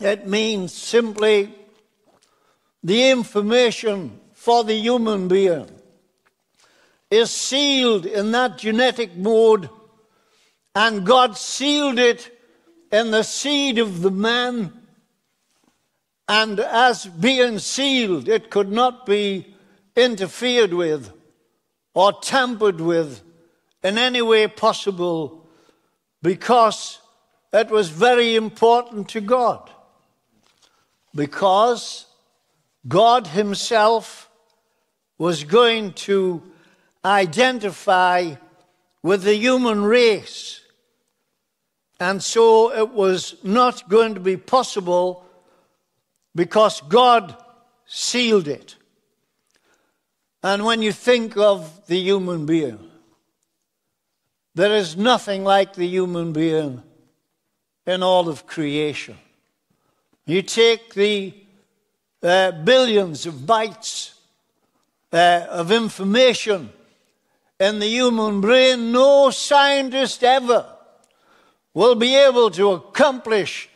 [0.00, 1.54] It means simply
[2.82, 5.68] the information for the human being
[7.10, 9.68] is sealed in that genetic mode,
[10.74, 12.34] and God sealed it
[12.90, 14.77] in the seed of the man
[16.28, 19.54] and as being sealed, it could not be
[19.96, 21.10] interfered with
[21.94, 23.22] or tampered with
[23.82, 25.48] in any way possible
[26.22, 27.00] because
[27.52, 29.70] it was very important to God.
[31.14, 32.04] Because
[32.86, 34.30] God Himself
[35.16, 36.42] was going to
[37.04, 38.34] identify
[39.02, 40.60] with the human race.
[41.98, 45.24] And so it was not going to be possible
[46.38, 47.36] because God
[47.84, 48.76] sealed it.
[50.40, 52.78] And when you think of the human being,
[54.54, 56.80] there is nothing like the human being
[57.88, 59.16] in all of creation.
[60.26, 61.34] You take the
[62.22, 64.12] uh, billions of bytes
[65.12, 66.70] uh, of information
[67.58, 70.66] in the human brain, no scientist ever
[71.74, 73.68] will be able to accomplish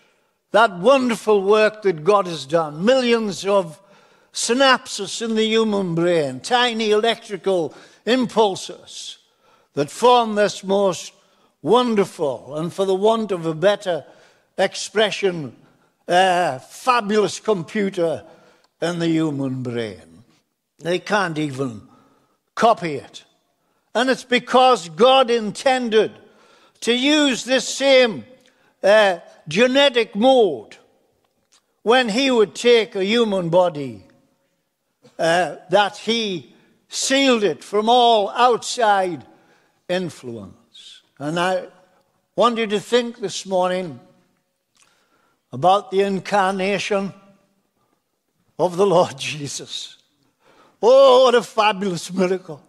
[0.53, 2.85] that wonderful work that God has done.
[2.85, 3.81] Millions of
[4.33, 7.75] synapses in the human brain, tiny electrical
[8.07, 9.19] impulses
[9.75, 11.13] that form this most
[11.63, 14.05] wonderful, and for the want of a better
[14.59, 15.57] expression,
[16.09, 18.25] uh, fabulous computer
[18.81, 20.25] in the human brain.
[20.79, 21.83] They can't even
[22.55, 23.25] copy it.
[23.95, 26.13] And it's because God intended
[26.81, 28.25] to use this same
[28.83, 30.77] uh, genetic mode
[31.83, 34.05] when he would take a human body,
[35.19, 36.55] uh, that he
[36.89, 39.27] sealed it from all outside
[39.89, 41.03] influence.
[41.19, 41.67] And I
[42.37, 44.01] want you to think this morning
[45.53, 47.13] about the incarnation
[48.59, 49.99] of the Lord Jesus.
[50.81, 52.63] Oh, what a fabulous miracle!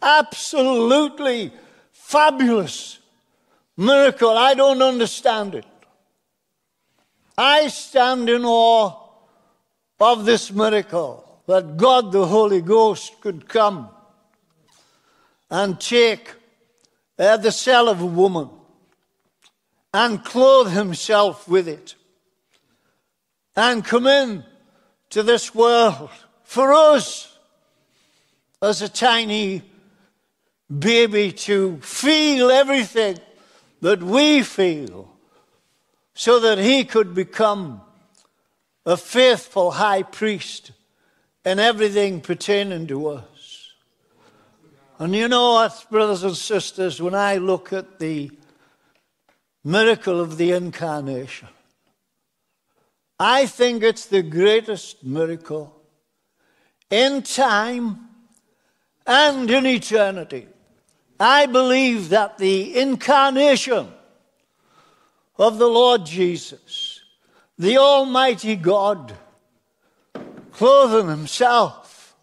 [0.00, 1.52] Absolutely
[1.92, 2.98] fabulous
[3.76, 4.30] miracle.
[4.30, 5.64] I don't understand it.
[7.44, 8.94] I stand in awe
[9.98, 13.88] of this miracle that God the Holy Ghost could come
[15.50, 16.34] and take
[17.18, 18.48] uh, the cell of a woman
[19.92, 21.96] and clothe himself with it
[23.56, 24.44] and come in
[25.10, 26.10] to this world
[26.44, 27.36] for us
[28.62, 29.62] as a tiny
[30.78, 33.18] baby to feel everything
[33.80, 35.11] that we feel
[36.22, 37.80] so that he could become
[38.86, 40.70] a faithful high priest
[41.44, 43.72] in everything pertaining to us.
[45.00, 48.30] And you know what, brothers and sisters, when I look at the
[49.64, 51.48] miracle of the incarnation,
[53.18, 55.74] I think it's the greatest miracle
[56.88, 57.98] in time
[59.08, 60.46] and in eternity.
[61.18, 63.88] I believe that the incarnation
[65.36, 67.00] of the Lord Jesus,
[67.58, 69.14] the Almighty God,
[70.52, 72.14] clothing himself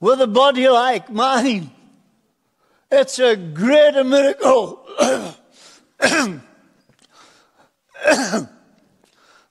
[0.00, 1.70] with a body like mine.
[2.90, 4.84] It's a greater miracle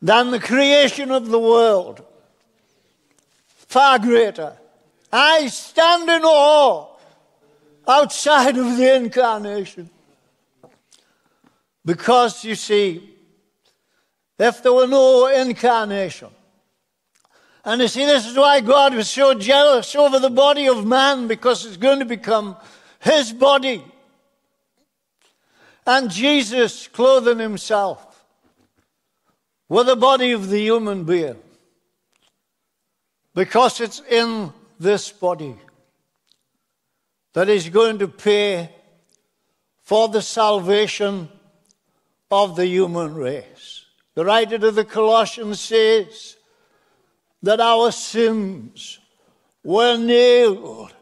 [0.02, 2.04] than the creation of the world.
[3.48, 4.58] Far greater.
[5.14, 6.98] I stand in awe
[7.88, 9.90] outside of the incarnation.
[11.86, 13.16] Because you see,
[14.38, 16.30] if there were no incarnation,
[17.66, 21.28] and you see, this is why God was so jealous over the body of man,
[21.28, 22.56] because it's going to become
[23.00, 23.84] his body.
[25.86, 28.24] And Jesus clothing himself
[29.68, 31.38] with the body of the human being,
[33.36, 35.56] because it's in this body
[37.34, 38.70] that he's going to pay
[39.84, 41.30] for the salvation
[42.32, 43.86] of the human race.
[44.16, 46.38] The writer to the Colossians says
[47.42, 49.00] that our sins
[49.64, 50.94] were nailed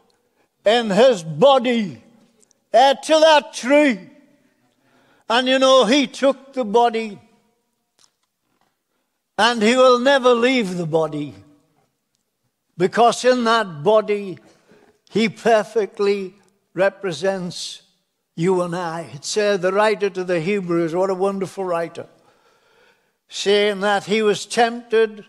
[0.64, 2.02] in his body
[2.72, 3.98] uh, to that tree.
[5.28, 7.18] And you know, he took the body
[9.36, 11.34] and he will never leave the body
[12.76, 14.38] because in that body
[15.10, 16.34] he perfectly
[16.74, 17.82] represents
[18.38, 19.10] you and I.
[19.14, 22.06] It said the writer to the Hebrews, what a wonderful writer,
[23.28, 25.24] saying that he was tempted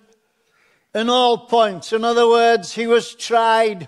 [0.94, 1.92] in all points.
[1.92, 3.88] In other words, he was tried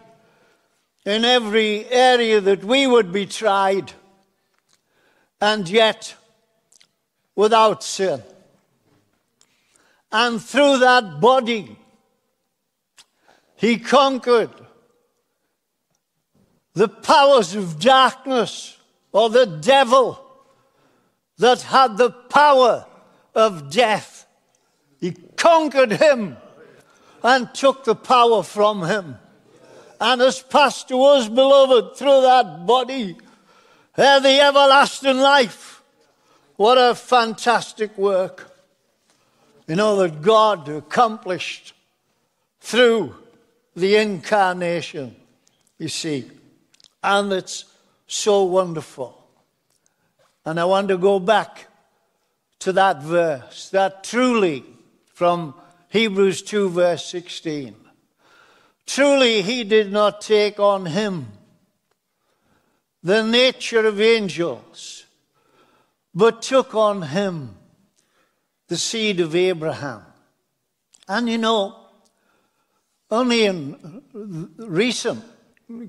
[1.06, 3.94] in every area that we would be tried,
[5.40, 6.16] and yet
[7.36, 8.24] without sin.
[10.12, 11.78] And through that body,
[13.56, 14.50] he conquered
[16.74, 18.80] the powers of darkness
[19.12, 20.20] or the devil
[21.38, 22.86] that had the power
[23.36, 24.26] of death.
[24.99, 26.38] He conquered him
[27.24, 29.18] and took the power from him.
[29.99, 33.18] And has passed to us, beloved, through that body,
[33.95, 35.84] the everlasting life.
[36.55, 38.51] What a fantastic work.
[39.68, 41.74] You know, that God accomplished
[42.59, 43.16] through
[43.76, 45.16] the incarnation,
[45.78, 46.30] you see.
[47.03, 47.66] And it's
[48.14, 49.18] so wonderful.
[50.45, 51.68] And I want to go back
[52.59, 54.64] to that verse, that truly
[55.14, 55.53] from
[55.89, 57.76] Hebrews 2, verse 16.
[58.86, 61.28] Truly, he did not take on him
[63.03, 65.05] the nature of angels,
[66.14, 67.55] but took on him
[68.68, 70.03] the seed of Abraham.
[71.07, 71.78] And you know,
[73.09, 74.01] only in
[74.57, 75.24] recent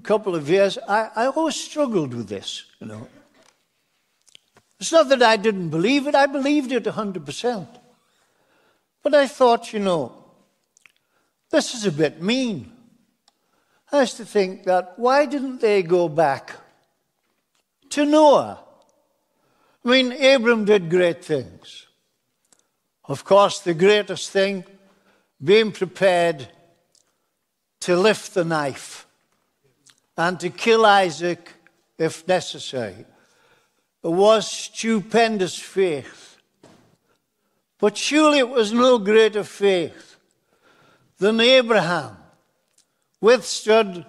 [0.03, 3.09] couple of years, I, I always struggled with this, you know.
[4.81, 7.69] It's not that I didn't believe it, I believed it 100%.
[9.03, 10.25] But I thought, you know,
[11.51, 12.73] this is a bit mean.
[13.93, 16.57] I used to think that why didn't they go back
[17.91, 18.59] to Noah?
[19.85, 21.87] I mean, Abram did great things.
[23.05, 24.65] Of course, the greatest thing,
[25.43, 26.49] being prepared
[27.81, 29.07] to lift the knife
[30.23, 31.53] and to kill Isaac
[31.99, 33.05] if necessary.
[34.05, 36.37] It was stupendous faith.
[37.81, 40.17] But surely it was no greater faith
[41.19, 42.17] than Abraham
[43.21, 44.07] withstood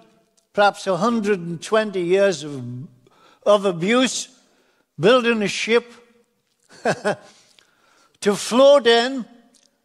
[0.52, 2.62] perhaps 120 years of,
[3.44, 4.28] of abuse,
[4.98, 5.92] building a ship
[8.20, 9.26] to float in,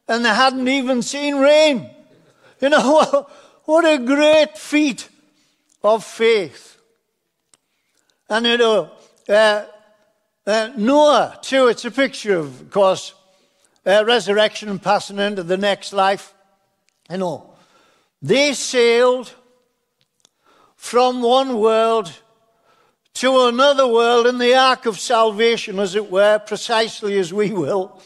[0.07, 1.89] and they hadn't even seen rain.
[2.61, 3.27] You know,
[3.65, 5.08] what a great feat
[5.83, 6.77] of faith.
[8.29, 8.91] And you know,
[9.27, 9.65] uh,
[10.45, 13.13] uh, Noah, too, it's a picture of, of course,
[13.85, 16.33] uh, resurrection and passing into the next life.
[17.09, 17.53] You know,
[18.21, 19.33] they sailed
[20.75, 22.11] from one world
[23.15, 28.01] to another world in the ark of salvation, as it were, precisely as we will.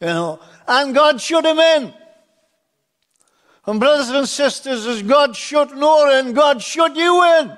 [0.00, 1.94] You know, and God shut him in.
[3.66, 7.56] And brothers and sisters, as God shut Noah in, God shut you in.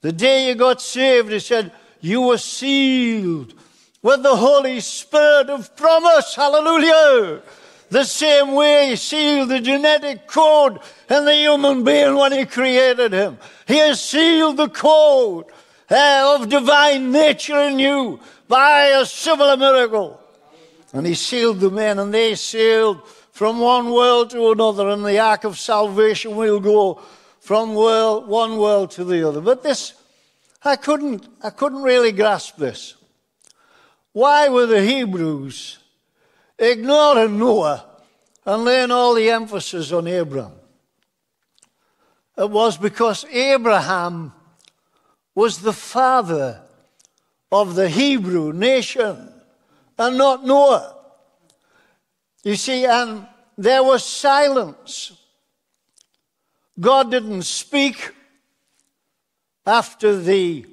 [0.00, 3.54] The day you got saved, He said, you were sealed
[4.02, 6.34] with the Holy Spirit of promise.
[6.34, 7.42] Hallelujah.
[7.88, 13.12] The same way He sealed the genetic code in the human being when He created
[13.12, 13.38] him.
[13.66, 15.46] He has sealed the code
[15.90, 20.20] uh, of divine nature in you by a similar miracle.
[20.92, 23.00] And He sealed the men, and they sealed
[23.34, 27.02] from one world to another, and the ark of salvation will go
[27.40, 29.40] from world, one world to the other.
[29.40, 29.94] But this,
[30.62, 32.94] I couldn't, I couldn't really grasp this.
[34.12, 35.80] Why were the Hebrews
[36.60, 37.84] ignoring Noah
[38.46, 40.52] and laying all the emphasis on Abraham?
[42.38, 44.32] It was because Abraham
[45.34, 46.62] was the father
[47.50, 49.32] of the Hebrew nation
[49.98, 50.93] and not Noah.
[52.44, 53.26] You see, and
[53.56, 55.12] there was silence.
[56.78, 58.12] God didn't speak
[59.66, 60.66] after the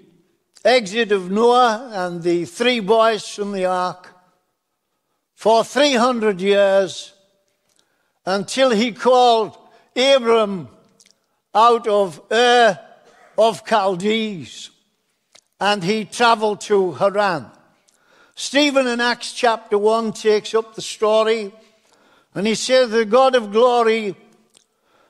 [0.65, 4.09] exit of Noah and the three boys from the ark
[5.34, 7.13] for 300 years
[8.26, 9.57] until he called
[9.95, 10.67] Abram
[11.55, 12.78] out of Ur
[13.38, 14.72] of Chaldees
[15.59, 17.49] and he traveled to Haran.
[18.36, 21.53] Stephen in Acts chapter 1 takes up the story
[22.34, 24.15] and he says, The God of glory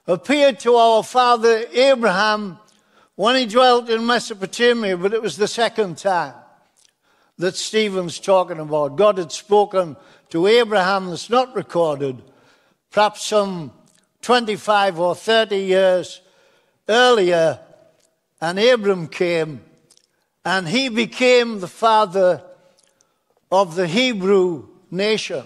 [0.07, 2.57] appeared to our father Abraham
[3.15, 6.34] when he dwelt in Mesopotamia, but it was the second time
[7.38, 8.95] that Stephen's talking about.
[8.95, 9.95] God had spoken
[10.30, 12.22] to Abraham, that's not recorded,
[12.89, 13.72] perhaps some
[14.22, 16.22] 25 or 30 years
[16.88, 17.59] earlier,
[18.39, 19.61] and Abram came,
[20.43, 22.41] and he became the father
[23.51, 25.45] of the Hebrew nation.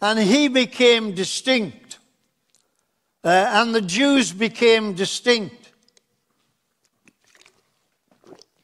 [0.00, 1.98] And he became distinct,
[3.22, 5.72] uh, and the Jews became distinct.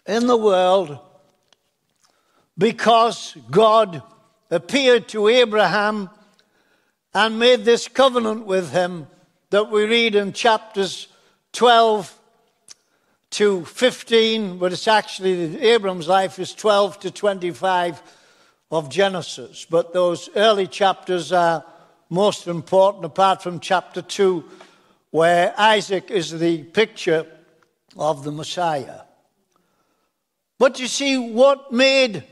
[0.07, 1.01] In the world
[2.59, 4.03] because God
[4.51, 6.11] appeared to Abraham
[7.13, 9.07] and made this covenant with him
[9.51, 11.09] that we read in chapters
[11.53, 12.19] 12
[13.31, 18.03] to 15, but it's actually Abram's life is 12 to 25
[18.71, 19.67] of Genesis.
[19.69, 21.65] But those early chapters are
[22.11, 24.45] most important, apart from chapter 2,
[25.11, 27.27] where Isaac is the picture
[27.97, 29.01] of the Messiah.
[30.59, 32.25] But you see, what made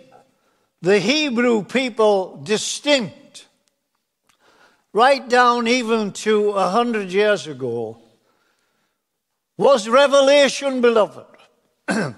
[0.81, 3.47] the Hebrew people distinct,
[4.93, 7.99] right down even to a hundred years ago,
[9.57, 11.27] was revelation, beloved.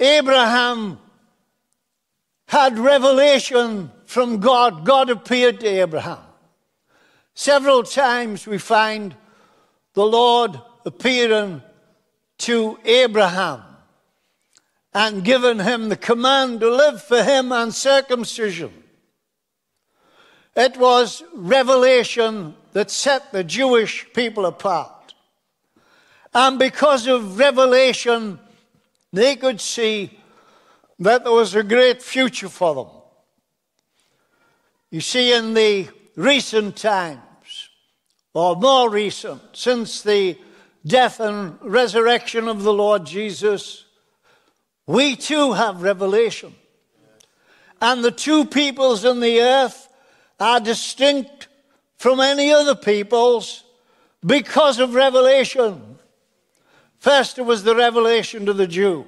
[0.00, 0.98] Abraham
[2.48, 4.84] had revelation from God.
[4.84, 6.18] God appeared to Abraham.
[7.34, 9.14] Several times we find
[9.92, 11.62] the Lord appearing
[12.38, 13.62] to Abraham
[14.94, 18.72] and giving him the command to live for him and circumcision.
[20.56, 25.12] It was revelation that set the Jewish people apart.
[26.32, 28.38] And because of revelation,
[29.12, 30.18] they could see
[30.98, 32.88] that there was a great future for them.
[34.90, 37.68] You see, in the recent times,
[38.34, 40.38] or more recent, since the
[40.86, 43.84] death and resurrection of the Lord Jesus,
[44.86, 46.54] we too have revelation.
[47.80, 49.88] And the two peoples in the earth
[50.40, 51.48] are distinct
[51.96, 53.64] from any other peoples
[54.24, 55.98] because of revelation.
[56.98, 59.06] First, it was the revelation to the Jew.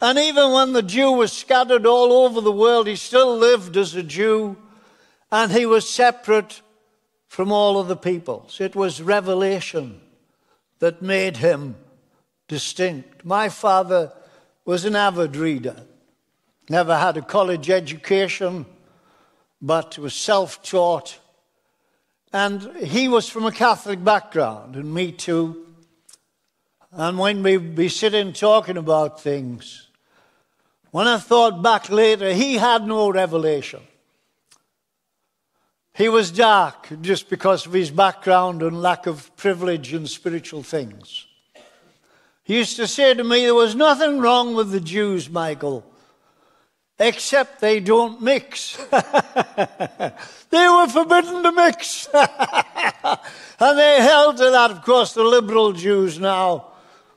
[0.00, 3.94] And even when the Jew was scattered all over the world, he still lived as
[3.94, 4.56] a Jew
[5.30, 6.62] and he was separate
[7.28, 8.60] from all of the peoples.
[8.60, 10.00] It was revelation
[10.80, 11.76] that made him
[12.48, 13.24] distinct.
[13.24, 14.12] My father
[14.64, 15.84] was an avid reader,
[16.68, 18.66] never had a college education,
[19.62, 21.18] but was self taught.
[22.32, 25.66] And he was from a Catholic background, and me too.
[26.92, 29.89] And when we'd be sitting talking about things,
[30.90, 33.80] when I thought back later, he had no revelation.
[35.94, 41.26] He was dark just because of his background and lack of privilege in spiritual things.
[42.42, 45.84] He used to say to me, There was nothing wrong with the Jews, Michael,
[46.98, 48.76] except they don't mix.
[50.50, 52.08] they were forbidden to mix.
[52.14, 56.68] and they held to that, of course, the liberal Jews now,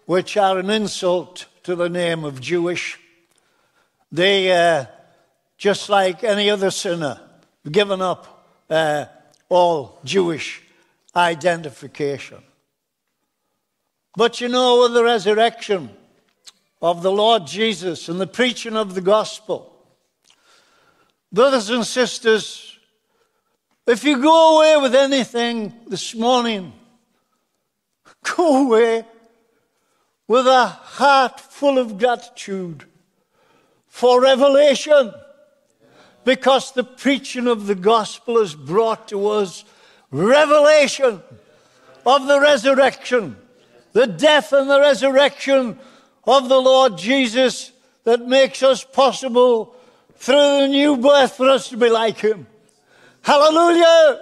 [0.06, 3.00] which are an insult to the name of Jewish.
[4.14, 4.86] They, uh,
[5.58, 7.20] just like any other sinner,
[7.70, 9.06] given up uh,
[9.50, 10.62] all Jewish
[11.16, 12.38] identification.
[14.16, 15.90] But you know, with the resurrection
[16.80, 19.74] of the Lord Jesus and the preaching of the gospel,
[21.32, 22.78] brothers and sisters,
[23.88, 26.72] if you go away with anything this morning,
[28.38, 29.06] go away
[30.28, 32.86] with a heart full of gratitude
[33.94, 35.14] for revelation
[36.26, 39.64] because the preaching of the gospel has brought to us
[40.10, 41.22] revelation
[42.04, 43.38] of the resurrection,
[43.92, 45.78] the death and the resurrection
[46.24, 47.72] of the Lord Jesus
[48.04, 49.76] that makes us possible
[50.16, 52.48] through the new birth for us to be like him.
[53.22, 54.22] Hallelujah!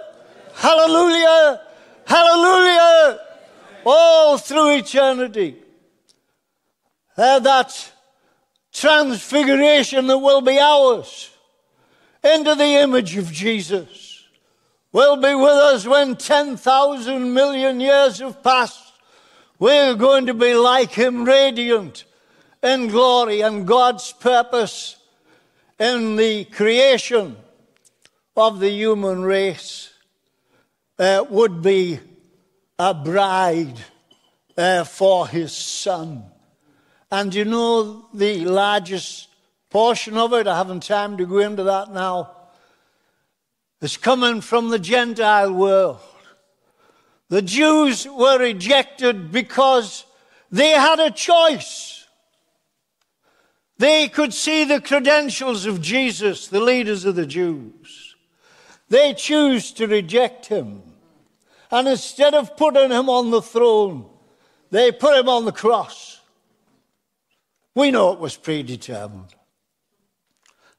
[0.54, 1.62] Hallelujah!
[2.04, 3.20] Hallelujah!
[3.86, 5.56] All through eternity.
[7.16, 7.91] Uh, that
[8.72, 11.30] transfiguration that will be ours
[12.24, 14.24] into the image of Jesus
[14.92, 18.92] will be with us when 10,000 million years have passed.
[19.58, 22.04] We're going to be like him, radiant
[22.62, 24.96] in glory and God's purpose
[25.78, 27.36] in the creation
[28.36, 29.92] of the human race
[30.98, 31.98] uh, would be
[32.78, 33.80] a bride
[34.56, 36.24] uh, for his son.
[37.12, 39.28] And you know the largest
[39.68, 42.30] portion of it, I haven't time to go into that now,
[43.82, 46.00] is coming from the Gentile world.
[47.28, 50.06] The Jews were rejected because
[50.50, 52.06] they had a choice.
[53.76, 58.16] They could see the credentials of Jesus, the leaders of the Jews.
[58.88, 60.80] They choose to reject him.
[61.70, 64.08] And instead of putting him on the throne,
[64.70, 66.11] they put him on the cross.
[67.74, 69.34] We know it was predetermined.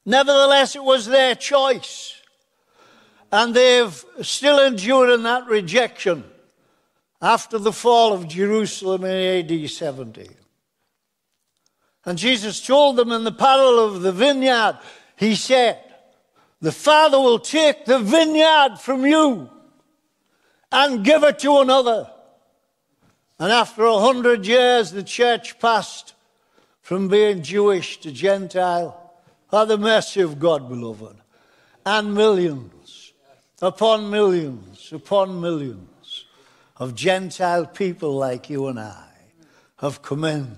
[0.06, 2.16] Nevertheless, it was their choice.
[3.32, 6.24] And they've still enduring that rejection
[7.22, 10.30] after the fall of Jerusalem in AD 70.
[12.06, 14.78] And Jesus told them in the parable of the vineyard,
[15.16, 15.80] He said,
[16.62, 19.50] The Father will take the vineyard from you
[20.72, 22.10] and give it to another.
[23.39, 26.12] And after a hundred years, the church passed
[26.84, 29.00] from being Jewish to Gentile.
[29.50, 31.16] By the mercy of God, beloved.
[31.86, 33.14] And millions
[33.62, 36.26] upon millions upon millions
[36.78, 39.08] of Gentile people like you and I
[39.78, 40.58] have come in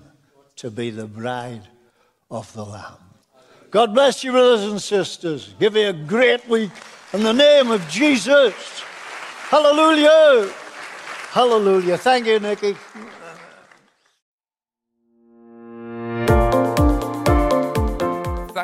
[0.56, 1.68] to be the bride
[2.30, 2.98] of the Lamb.
[3.70, 5.54] God bless you, brothers and sisters.
[5.60, 6.70] Give you a great week
[7.12, 8.54] in the name of Jesus.
[9.48, 10.52] Hallelujah.
[11.30, 11.98] Hallelujah.
[11.98, 12.76] Thank you, Nicky.